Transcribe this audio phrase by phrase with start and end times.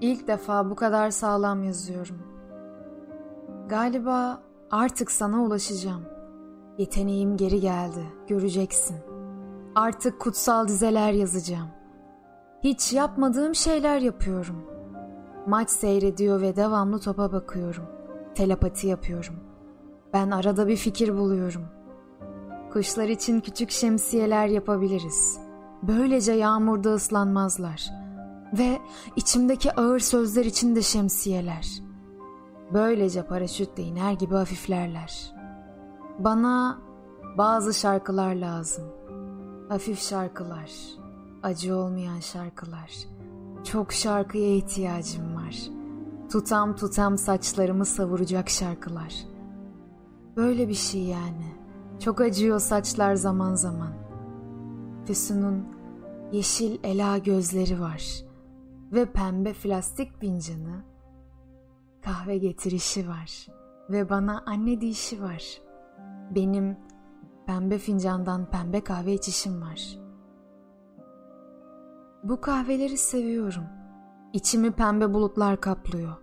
[0.00, 2.18] İlk defa bu kadar sağlam yazıyorum.
[3.68, 4.40] Galiba
[4.70, 6.02] artık sana ulaşacağım.
[6.78, 8.96] Yeteneğim geri geldi, göreceksin.
[9.74, 11.68] Artık kutsal dizeler yazacağım.
[12.64, 14.64] Hiç yapmadığım şeyler yapıyorum.
[15.46, 17.84] Maç seyrediyor ve devamlı topa bakıyorum.
[18.34, 19.34] Telepati yapıyorum.
[20.12, 21.62] Ben arada bir fikir buluyorum.
[22.72, 25.38] Kuşlar için küçük şemsiyeler yapabiliriz.
[25.82, 28.03] Böylece yağmurda ıslanmazlar.
[28.58, 28.78] Ve
[29.16, 31.82] içimdeki ağır sözler için de şemsiyeler.
[32.72, 35.34] Böylece paraşütle iner gibi hafiflerler.
[36.18, 36.78] Bana
[37.38, 38.84] bazı şarkılar lazım.
[39.68, 40.70] Hafif şarkılar,
[41.42, 42.92] acı olmayan şarkılar.
[43.64, 45.56] Çok şarkıya ihtiyacım var.
[46.32, 49.14] Tutam tutam saçlarımı savuracak şarkılar.
[50.36, 51.54] Böyle bir şey yani.
[52.00, 53.92] Çok acıyor saçlar zaman zaman.
[55.06, 55.64] Füsun'un
[56.32, 58.24] yeşil ela gözleri var
[58.94, 60.84] ve pembe plastik fincanı
[62.02, 63.46] kahve getirişi var
[63.90, 65.60] ve bana anne deyişi var.
[66.34, 66.76] Benim
[67.46, 69.98] pembe fincandan pembe kahve içişim var.
[72.22, 73.64] Bu kahveleri seviyorum.
[74.32, 76.16] İçimi pembe bulutlar kaplıyor.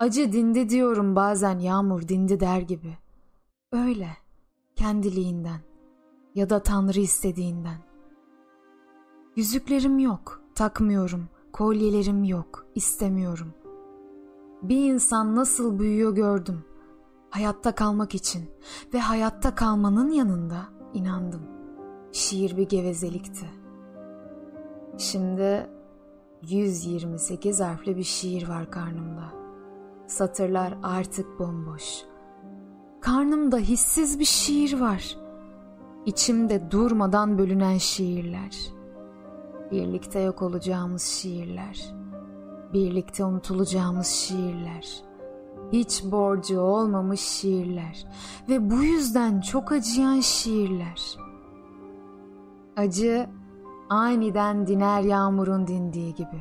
[0.00, 2.98] Acı dindi diyorum bazen yağmur dindi der gibi.
[3.72, 4.08] Öyle,
[4.76, 5.60] kendiliğinden
[6.34, 7.78] ya da Tanrı istediğinden.
[9.36, 11.28] Yüzüklerim yok, takmıyorum.
[11.52, 13.54] Kolyelerim yok, istemiyorum.
[14.62, 16.64] Bir insan nasıl büyüyor gördüm.
[17.30, 18.50] Hayatta kalmak için
[18.94, 20.56] ve hayatta kalmanın yanında
[20.94, 21.42] inandım.
[22.12, 23.46] Şiir bir gevezelikti.
[24.98, 25.70] Şimdi
[26.42, 29.24] 128 harfli bir şiir var karnımda.
[30.06, 32.04] Satırlar artık bomboş.
[33.00, 35.16] Karnımda hissiz bir şiir var.
[36.06, 38.77] İçimde durmadan bölünen şiirler.
[39.70, 41.94] Birlikte yok olacağımız şiirler.
[42.72, 45.02] Birlikte unutulacağımız şiirler.
[45.72, 48.06] Hiç borcu olmamış şiirler
[48.48, 51.16] ve bu yüzden çok acıyan şiirler.
[52.76, 53.28] Acı
[53.88, 56.40] aniden diner yağmurun dindiği gibi.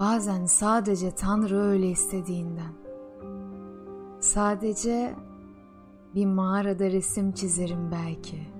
[0.00, 2.72] Bazen sadece Tanrı öyle istediğinden.
[4.20, 5.14] Sadece
[6.14, 8.55] bir mağarada resim çizerim belki.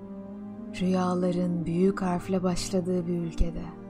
[0.80, 3.85] Rüyaların büyük harfle başladığı bir ülkede.''